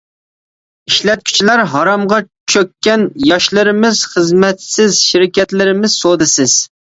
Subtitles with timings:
[0.91, 2.17] ئىشلەتكۈچىلەر ھارامغا
[2.53, 6.57] چۆككەن، ياشلىرىمىز خىزمەتسىز، شىركەتلىرىمىز سودىسىز.